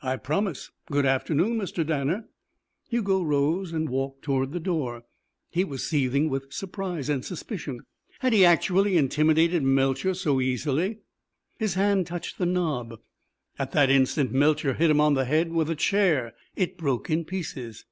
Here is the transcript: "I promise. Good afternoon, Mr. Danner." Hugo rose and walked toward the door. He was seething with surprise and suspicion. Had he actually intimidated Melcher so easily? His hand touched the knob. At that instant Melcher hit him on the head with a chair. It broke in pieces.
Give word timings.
"I 0.00 0.14
promise. 0.16 0.70
Good 0.92 1.06
afternoon, 1.06 1.58
Mr. 1.58 1.84
Danner." 1.84 2.28
Hugo 2.88 3.24
rose 3.24 3.72
and 3.72 3.88
walked 3.88 4.22
toward 4.22 4.52
the 4.52 4.60
door. 4.60 5.02
He 5.50 5.64
was 5.64 5.84
seething 5.84 6.28
with 6.30 6.52
surprise 6.52 7.08
and 7.08 7.24
suspicion. 7.24 7.80
Had 8.20 8.32
he 8.32 8.44
actually 8.44 8.96
intimidated 8.96 9.64
Melcher 9.64 10.14
so 10.14 10.40
easily? 10.40 11.00
His 11.58 11.74
hand 11.74 12.06
touched 12.06 12.38
the 12.38 12.46
knob. 12.46 13.00
At 13.58 13.72
that 13.72 13.90
instant 13.90 14.30
Melcher 14.30 14.74
hit 14.74 14.88
him 14.88 15.00
on 15.00 15.14
the 15.14 15.24
head 15.24 15.50
with 15.50 15.68
a 15.68 15.74
chair. 15.74 16.34
It 16.54 16.78
broke 16.78 17.10
in 17.10 17.24
pieces. 17.24 17.86